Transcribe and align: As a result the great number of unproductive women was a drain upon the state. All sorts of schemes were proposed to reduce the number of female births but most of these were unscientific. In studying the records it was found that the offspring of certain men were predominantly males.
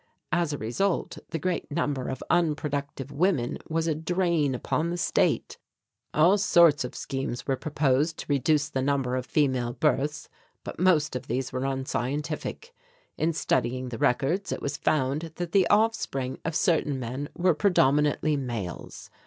As 0.31 0.51
a 0.51 0.57
result 0.57 1.19
the 1.29 1.37
great 1.37 1.69
number 1.69 2.07
of 2.09 2.23
unproductive 2.31 3.11
women 3.11 3.59
was 3.69 3.85
a 3.85 3.93
drain 3.93 4.55
upon 4.55 4.89
the 4.89 4.97
state. 4.97 5.59
All 6.11 6.39
sorts 6.39 6.83
of 6.83 6.95
schemes 6.95 7.45
were 7.45 7.55
proposed 7.55 8.17
to 8.17 8.25
reduce 8.27 8.67
the 8.67 8.81
number 8.81 9.15
of 9.15 9.27
female 9.27 9.73
births 9.73 10.27
but 10.63 10.79
most 10.79 11.15
of 11.15 11.27
these 11.27 11.53
were 11.53 11.65
unscientific. 11.65 12.73
In 13.15 13.31
studying 13.31 13.89
the 13.89 13.99
records 13.99 14.51
it 14.51 14.59
was 14.63 14.75
found 14.75 15.33
that 15.35 15.51
the 15.51 15.67
offspring 15.67 16.39
of 16.43 16.55
certain 16.55 16.99
men 16.99 17.29
were 17.37 17.53
predominantly 17.53 18.35
males. 18.35 19.11